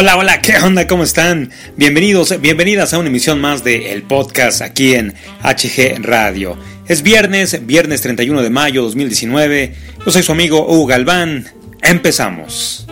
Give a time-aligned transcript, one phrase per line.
[0.00, 0.86] Hola, hola, ¿qué onda?
[0.86, 1.50] ¿Cómo están?
[1.76, 5.12] Bienvenidos, bienvenidas a una emisión más de El Podcast aquí en
[5.42, 6.56] HG Radio.
[6.86, 9.74] Es viernes, viernes 31 de mayo 2019.
[10.06, 11.48] Yo soy su amigo Hugo Galván.
[11.82, 12.87] Empezamos.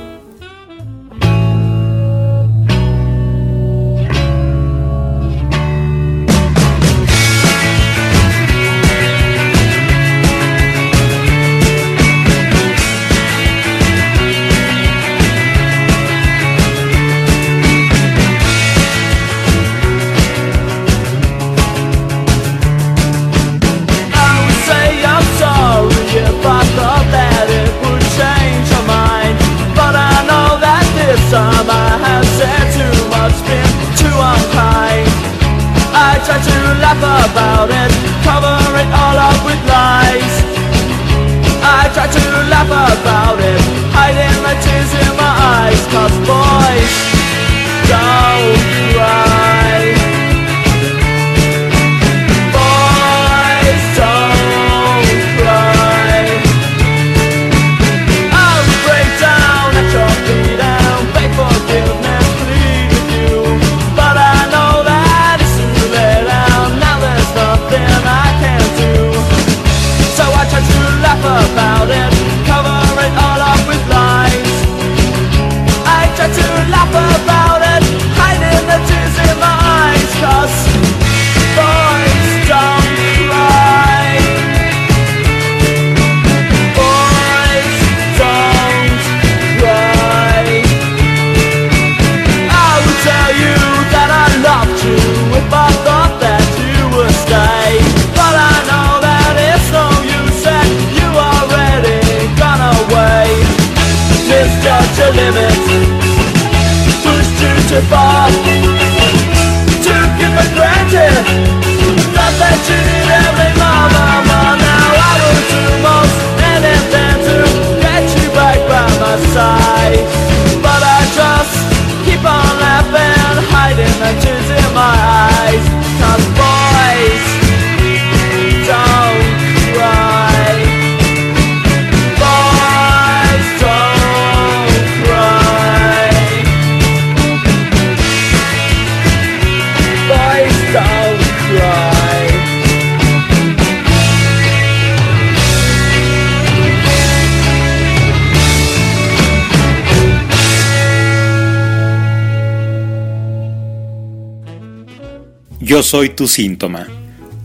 [155.67, 156.87] Yo soy tu síntoma.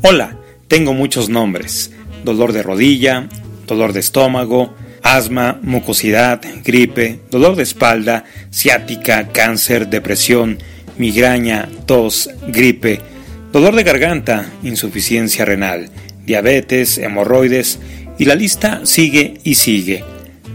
[0.03, 0.37] Hola,
[0.67, 1.89] tengo muchos nombres.
[2.23, 3.27] Dolor de rodilla,
[3.65, 10.59] dolor de estómago, asma, mucosidad, gripe, dolor de espalda, ciática, cáncer, depresión,
[10.99, 13.01] migraña, tos, gripe,
[13.51, 15.89] dolor de garganta, insuficiencia renal,
[16.23, 17.79] diabetes, hemorroides
[18.19, 20.03] y la lista sigue y sigue.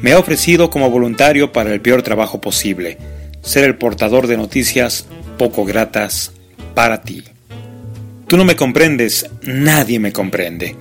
[0.03, 2.97] Me he ofrecido como voluntario para el peor trabajo posible,
[3.43, 6.31] ser el portador de noticias poco gratas
[6.77, 7.25] para ti.
[8.27, 10.75] Tú no me comprendes, nadie me comprende.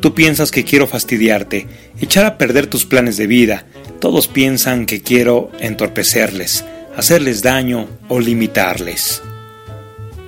[0.00, 1.66] Tú piensas que quiero fastidiarte,
[1.98, 3.64] echar a perder tus planes de vida.
[4.00, 9.22] Todos piensan que quiero entorpecerles, hacerles daño o limitarles.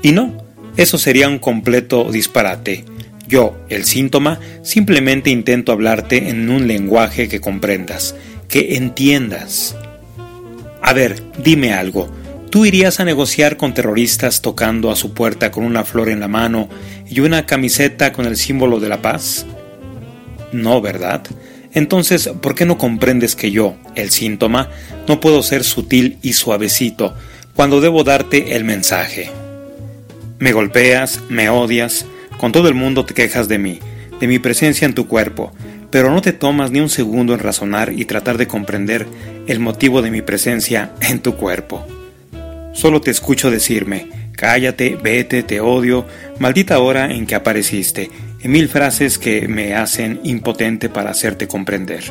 [0.01, 0.43] Y no,
[0.79, 2.85] eso sería un completo disparate.
[3.29, 8.15] Yo, el síntoma, simplemente intento hablarte en un lenguaje que comprendas,
[8.49, 9.77] que entiendas.
[10.81, 12.11] A ver, dime algo.
[12.53, 16.29] ¿Tú irías a negociar con terroristas tocando a su puerta con una flor en la
[16.29, 16.69] mano
[17.09, 19.47] y una camiseta con el símbolo de la paz?
[20.53, 21.23] No, ¿verdad?
[21.73, 24.69] Entonces, ¿por qué no comprendes que yo, el síntoma,
[25.09, 27.15] no puedo ser sutil y suavecito
[27.55, 29.31] cuando debo darte el mensaje?
[30.39, 32.05] Me golpeas, me odias,
[32.37, 33.79] con todo el mundo te quejas de mí,
[34.21, 35.55] de mi presencia en tu cuerpo,
[35.91, 39.07] pero no te tomas ni un segundo en razonar y tratar de comprender
[39.47, 41.87] el motivo de mi presencia en tu cuerpo.
[42.73, 46.07] Solo te escucho decirme, cállate, vete, te odio,
[46.39, 48.11] maldita hora en que apareciste,
[48.43, 52.05] y mil frases que me hacen impotente para hacerte comprender.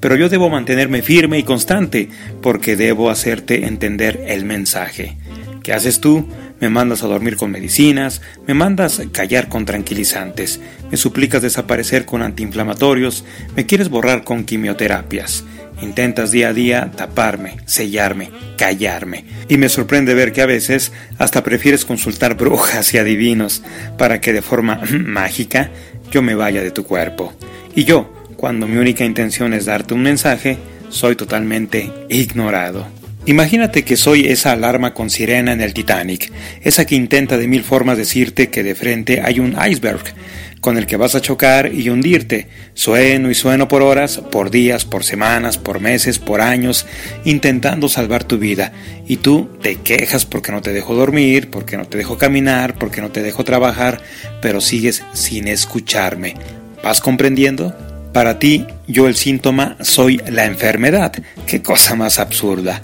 [0.00, 2.08] Pero yo debo mantenerme firme y constante,
[2.42, 5.16] porque debo hacerte entender el mensaje,
[5.66, 6.24] ¿Qué haces tú?
[6.60, 10.60] Me mandas a dormir con medicinas, me mandas callar con tranquilizantes,
[10.92, 13.24] me suplicas desaparecer con antiinflamatorios,
[13.56, 15.42] me quieres borrar con quimioterapias.
[15.82, 19.24] Intentas día a día taparme, sellarme, callarme.
[19.48, 23.62] Y me sorprende ver que a veces hasta prefieres consultar brujas y adivinos
[23.98, 25.70] para que de forma mágica
[26.10, 27.34] yo me vaya de tu cuerpo.
[27.74, 30.58] Y yo, cuando mi única intención es darte un mensaje,
[30.88, 32.86] soy totalmente ignorado.
[33.26, 36.32] Imagínate que soy esa alarma con sirena en el Titanic,
[36.62, 40.04] esa que intenta de mil formas decirte que de frente hay un iceberg
[40.60, 42.46] con el que vas a chocar y hundirte.
[42.74, 46.86] Sueno y sueno por horas, por días, por semanas, por meses, por años,
[47.24, 48.72] intentando salvar tu vida.
[49.08, 53.00] Y tú te quejas porque no te dejo dormir, porque no te dejo caminar, porque
[53.00, 54.00] no te dejo trabajar,
[54.40, 56.34] pero sigues sin escucharme.
[56.82, 57.76] ¿Vas comprendiendo?
[58.12, 61.12] Para ti, yo el síntoma soy la enfermedad.
[61.46, 62.82] Qué cosa más absurda.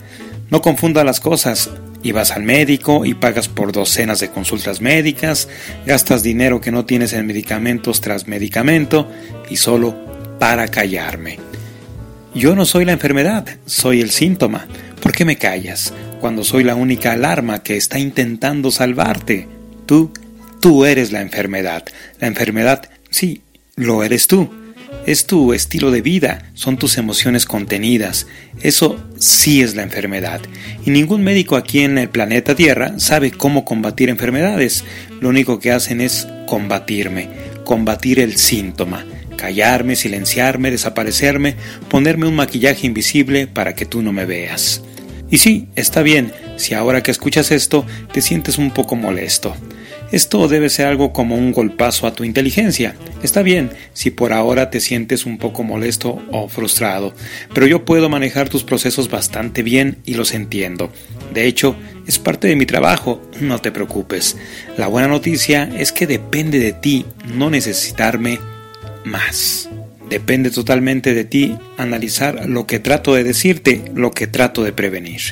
[0.53, 1.71] No confunda las cosas.
[2.03, 5.49] Y vas al médico y pagas por docenas de consultas médicas,
[5.87, 9.11] gastas dinero que no tienes en medicamentos tras medicamento
[9.49, 9.97] y solo
[10.39, 11.39] para callarme.
[12.35, 14.67] Yo no soy la enfermedad, soy el síntoma.
[15.01, 19.49] ¿Por qué me callas cuando soy la única alarma que está intentando salvarte?
[19.87, 20.13] Tú,
[20.61, 21.85] tú eres la enfermedad.
[22.21, 23.41] La enfermedad, sí,
[23.77, 24.51] lo eres tú.
[25.07, 28.27] Es tu estilo de vida, son tus emociones contenidas.
[28.61, 30.41] Eso sí es la enfermedad.
[30.85, 34.85] Y ningún médico aquí en el planeta Tierra sabe cómo combatir enfermedades.
[35.21, 37.29] Lo único que hacen es combatirme,
[37.65, 39.07] combatir el síntoma.
[39.37, 41.57] Callarme, silenciarme, desaparecerme,
[41.89, 44.83] ponerme un maquillaje invisible para que tú no me veas.
[45.31, 49.57] Y sí, está bien, si ahora que escuchas esto te sientes un poco molesto.
[50.13, 52.95] Esto debe ser algo como un golpazo a tu inteligencia.
[53.23, 57.15] Está bien si por ahora te sientes un poco molesto o frustrado,
[57.55, 60.93] pero yo puedo manejar tus procesos bastante bien y los entiendo.
[61.33, 61.75] De hecho,
[62.07, 64.37] es parte de mi trabajo, no te preocupes.
[64.77, 68.39] La buena noticia es que depende de ti no necesitarme
[69.05, 69.71] más.
[70.11, 75.23] Depende totalmente de ti analizar lo que trato de decirte, lo que trato de prevenir.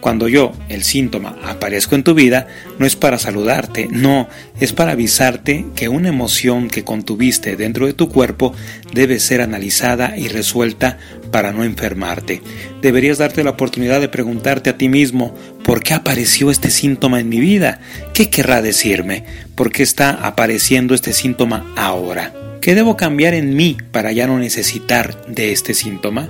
[0.00, 2.46] Cuando yo, el síntoma, aparezco en tu vida,
[2.78, 7.92] no es para saludarte, no, es para avisarte que una emoción que contuviste dentro de
[7.92, 8.54] tu cuerpo
[8.94, 10.98] debe ser analizada y resuelta
[11.30, 12.40] para no enfermarte.
[12.80, 17.28] Deberías darte la oportunidad de preguntarte a ti mismo, ¿por qué apareció este síntoma en
[17.28, 17.80] mi vida?
[18.14, 19.24] ¿Qué querrá decirme?
[19.54, 22.32] ¿Por qué está apareciendo este síntoma ahora?
[22.62, 26.28] ¿Qué debo cambiar en mí para ya no necesitar de este síntoma?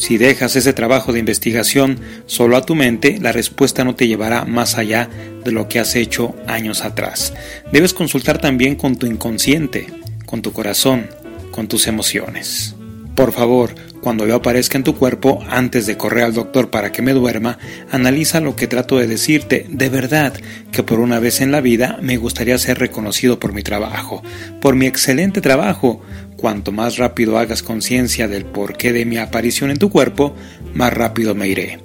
[0.00, 4.46] Si dejas ese trabajo de investigación solo a tu mente, la respuesta no te llevará
[4.46, 5.10] más allá
[5.44, 7.34] de lo que has hecho años atrás.
[7.70, 9.88] Debes consultar también con tu inconsciente,
[10.24, 11.06] con tu corazón,
[11.50, 12.74] con tus emociones.
[13.14, 17.02] Por favor, cuando yo aparezca en tu cuerpo, antes de correr al doctor para que
[17.02, 17.58] me duerma,
[17.90, 19.66] analiza lo que trato de decirte.
[19.68, 20.34] De verdad
[20.72, 24.22] que por una vez en la vida me gustaría ser reconocido por mi trabajo,
[24.60, 26.00] por mi excelente trabajo.
[26.36, 30.34] Cuanto más rápido hagas conciencia del porqué de mi aparición en tu cuerpo,
[30.72, 31.80] más rápido me iré.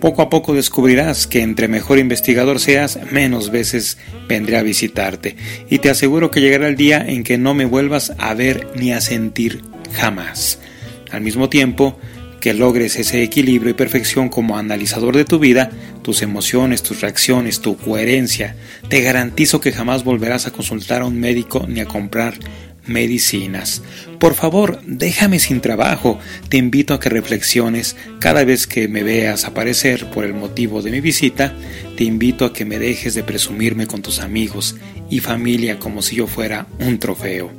[0.00, 5.36] Poco a poco descubrirás que entre mejor investigador seas, menos veces vendré a visitarte,
[5.70, 8.92] y te aseguro que llegará el día en que no me vuelvas a ver ni
[8.92, 9.62] a sentir
[9.92, 10.58] jamás.
[11.12, 11.98] Al mismo tiempo
[12.40, 15.70] que logres ese equilibrio y perfección como analizador de tu vida,
[16.02, 18.56] tus emociones, tus reacciones, tu coherencia,
[18.88, 22.34] te garantizo que jamás volverás a consultar a un médico ni a comprar
[22.86, 23.82] medicinas.
[24.18, 26.18] Por favor, déjame sin trabajo.
[26.48, 30.90] Te invito a que reflexiones cada vez que me veas aparecer por el motivo de
[30.90, 31.54] mi visita.
[31.96, 34.76] Te invito a que me dejes de presumirme con tus amigos
[35.08, 37.52] y familia como si yo fuera un trofeo.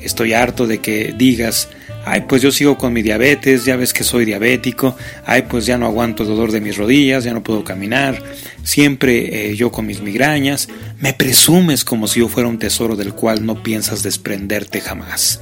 [0.00, 1.68] Estoy harto de que digas
[2.10, 4.96] Ay, pues yo sigo con mi diabetes, ya ves que soy diabético.
[5.26, 8.22] Ay, pues ya no aguanto el dolor de mis rodillas, ya no puedo caminar.
[8.62, 10.68] Siempre eh, yo con mis migrañas.
[11.00, 15.40] Me presumes como si yo fuera un tesoro del cual no piensas desprenderte jamás.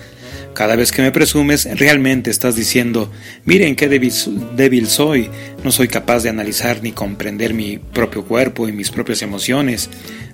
[0.54, 3.12] Cada vez que me presumes, realmente estás diciendo,
[3.44, 4.12] miren qué débil,
[4.56, 5.30] débil, soy,
[5.62, 9.88] no soy capaz de analizar ni comprender mi propio cuerpo y mis propias emociones,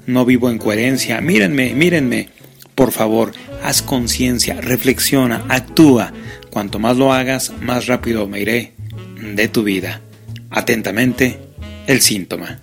[0.07, 2.29] no vivo en coherencia, mírenme, mírenme.
[2.75, 6.13] Por favor, haz conciencia, reflexiona, actúa.
[6.51, 8.73] Cuanto más lo hagas, más rápido me iré
[9.35, 10.01] de tu vida.
[10.51, 11.39] Atentamente,
[11.87, 12.59] el síntoma.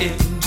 [0.00, 0.37] in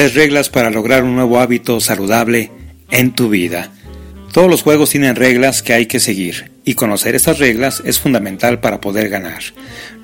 [0.00, 2.50] Tres reglas para lograr un nuevo hábito saludable
[2.90, 3.70] en tu vida.
[4.32, 8.60] Todos los juegos tienen reglas que hay que seguir y conocer estas reglas es fundamental
[8.60, 9.42] para poder ganar.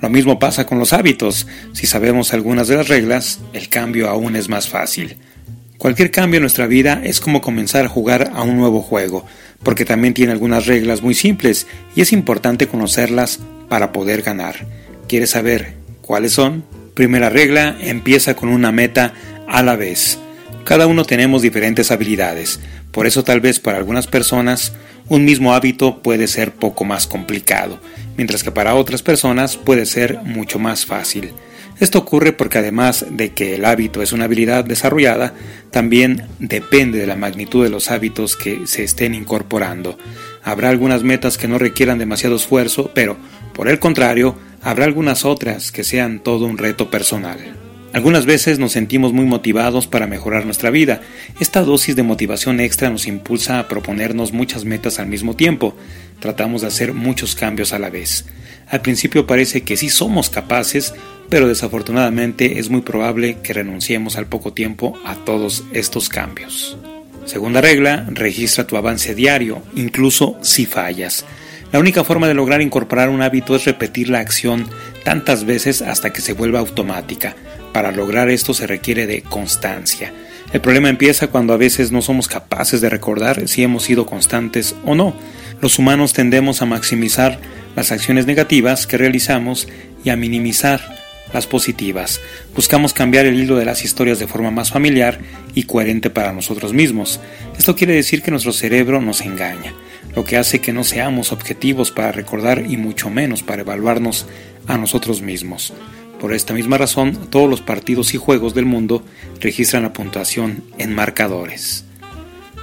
[0.03, 1.47] Lo mismo pasa con los hábitos.
[1.73, 5.17] Si sabemos algunas de las reglas, el cambio aún es más fácil.
[5.79, 9.25] Cualquier cambio en nuestra vida es como comenzar a jugar a un nuevo juego,
[9.62, 14.57] porque también tiene algunas reglas muy simples y es importante conocerlas para poder ganar.
[15.09, 15.73] ¿Quieres saber
[16.03, 16.67] cuáles son?
[16.93, 19.15] Primera regla, empieza con una meta
[19.49, 20.19] a la vez.
[20.65, 22.61] Cada uno tenemos diferentes habilidades,
[22.91, 24.73] por eso tal vez para algunas personas
[25.09, 27.79] un mismo hábito puede ser poco más complicado,
[28.17, 31.33] mientras que para otras personas puede ser mucho más fácil.
[31.79, 35.35] Esto ocurre porque además de que el hábito es una habilidad desarrollada,
[35.71, 39.99] también depende de la magnitud de los hábitos que se estén incorporando.
[40.43, 43.19] Habrá algunas metas que no requieran demasiado esfuerzo, pero,
[43.53, 47.65] por el contrario, habrá algunas otras que sean todo un reto personal.
[47.97, 51.00] Algunas veces nos sentimos muy motivados para mejorar nuestra vida.
[51.41, 55.75] Esta dosis de motivación extra nos impulsa a proponernos muchas metas al mismo tiempo.
[56.21, 58.26] Tratamos de hacer muchos cambios a la vez.
[58.69, 60.93] Al principio parece que sí somos capaces,
[61.31, 66.76] pero desafortunadamente es muy probable que renunciemos al poco tiempo a todos estos cambios.
[67.25, 71.25] Segunda regla, registra tu avance diario, incluso si fallas.
[71.73, 74.69] La única forma de lograr incorporar un hábito es repetir la acción
[75.03, 77.35] tantas veces hasta que se vuelva automática.
[77.76, 80.11] Para lograr esto se requiere de constancia.
[80.50, 84.75] El problema empieza cuando a veces no somos capaces de recordar si hemos sido constantes
[84.87, 85.14] o no.
[85.61, 87.38] Los humanos tendemos a maximizar
[87.76, 89.68] las acciones negativas que realizamos
[90.02, 90.80] y a minimizar
[91.35, 92.18] las positivas.
[92.54, 95.18] Buscamos cambiar el hilo de las historias de forma más familiar
[95.54, 97.21] y coherente para nosotros mismos.
[97.59, 99.75] Esto quiere decir que nuestro cerebro nos engaña,
[100.14, 104.25] lo que hace que no seamos objetivos para recordar y mucho menos para evaluarnos
[104.66, 105.75] a nosotros mismos.
[106.20, 109.02] Por esta misma razón, todos los partidos y juegos del mundo
[109.40, 111.85] registran la puntuación en marcadores.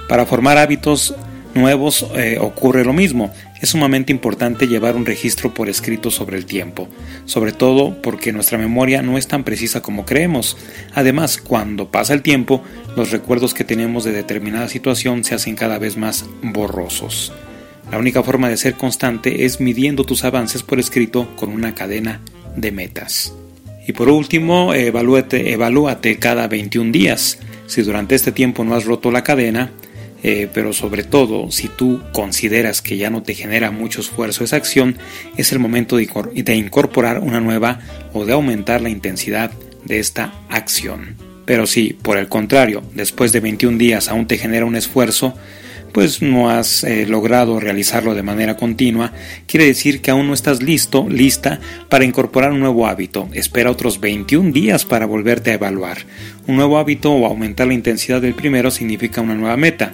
[0.08, 1.14] Para formar hábitos
[1.54, 3.32] nuevos eh, ocurre lo mismo.
[3.60, 6.88] Es sumamente importante llevar un registro por escrito sobre el tiempo,
[7.24, 10.56] sobre todo porque nuestra memoria no es tan precisa como creemos.
[10.94, 12.62] Además, cuando pasa el tiempo,
[12.96, 17.32] los recuerdos que tenemos de determinada situación se hacen cada vez más borrosos.
[17.90, 22.20] La única forma de ser constante es midiendo tus avances por escrito con una cadena
[22.56, 23.34] de metas.
[23.86, 27.38] Y por último, evalúate, evalúate cada 21 días.
[27.66, 29.70] Si durante este tiempo no has roto la cadena,
[30.22, 34.56] eh, pero sobre todo si tú consideras que ya no te genera mucho esfuerzo esa
[34.56, 34.96] acción,
[35.36, 37.80] es el momento de incorporar una nueva
[38.14, 39.50] o de aumentar la intensidad
[39.84, 41.16] de esta acción.
[41.44, 45.34] Pero si, por el contrario, después de 21 días aún te genera un esfuerzo,
[45.94, 49.12] pues no has eh, logrado realizarlo de manera continua,
[49.46, 53.28] quiere decir que aún no estás listo, lista para incorporar un nuevo hábito.
[53.32, 55.98] Espera otros 21 días para volverte a evaluar.
[56.48, 59.92] Un nuevo hábito o aumentar la intensidad del primero significa una nueva meta.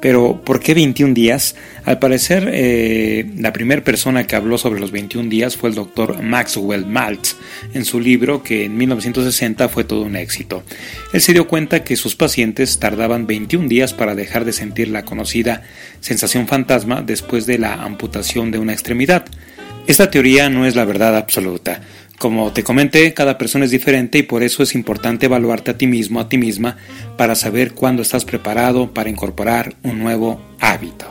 [0.00, 1.56] Pero, ¿por qué 21 días?
[1.84, 6.22] Al parecer, eh, la primera persona que habló sobre los 21 días fue el doctor
[6.22, 7.36] Maxwell Maltz,
[7.74, 10.62] en su libro que en 1960 fue todo un éxito.
[11.12, 15.04] Él se dio cuenta que sus pacientes tardaban 21 días para dejar de sentir la
[15.04, 15.62] conocida
[16.00, 19.26] sensación fantasma después de la amputación de una extremidad.
[19.86, 21.80] Esta teoría no es la verdad absoluta.
[22.20, 25.86] Como te comenté, cada persona es diferente y por eso es importante evaluarte a ti
[25.86, 26.76] mismo, a ti misma,
[27.16, 31.06] para saber cuándo estás preparado para incorporar un nuevo hábito.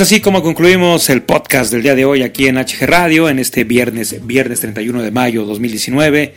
[0.00, 3.38] Es así como concluimos el podcast del día de hoy aquí en HG Radio, en
[3.38, 6.32] este viernes, viernes 31 de mayo 2019.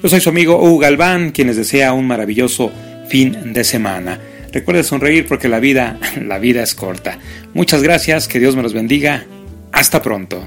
[0.00, 2.70] Yo soy su amigo Hugo Galván, quienes desea un maravilloso
[3.08, 4.20] fin de semana.
[4.52, 7.18] Recuerden sonreír porque la vida, la vida es corta.
[7.54, 9.26] Muchas gracias, que Dios me los bendiga.
[9.72, 10.46] Hasta pronto.